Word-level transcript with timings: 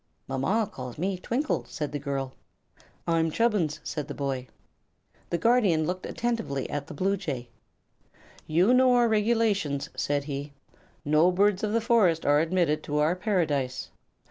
"Mama 0.27 0.65
calls 0.73 0.97
me 0.97 1.19
Twinkle," 1.19 1.63
said 1.67 1.91
the 1.91 1.99
girl. 1.99 2.33
"I'm 3.05 3.29
Chubbins," 3.29 3.79
said 3.83 4.07
the 4.07 4.15
boy. 4.15 4.47
The 5.29 5.37
Guardian 5.37 5.85
looked 5.85 6.07
attentively 6.07 6.67
at 6.71 6.87
the 6.87 6.95
bluejay. 6.95 7.49
"You 8.47 8.73
know 8.73 8.95
our 8.95 9.07
regulations," 9.07 9.91
said 9.95 10.23
he; 10.23 10.53
"no 11.05 11.31
birds 11.31 11.61
of 11.63 11.71
the 11.71 11.81
forest 11.81 12.25
are 12.25 12.39
admitted 12.39 12.81
to 12.85 12.97
our 12.97 13.15
Paradise." 13.15 13.91